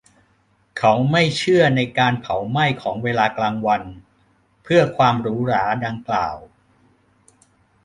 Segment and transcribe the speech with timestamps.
[0.79, 3.83] เขาไม่เชื่อในการเผาไหม้ของเวลากลางวัน
[4.63, 6.37] เพื่อความหรูหราดังกล่าว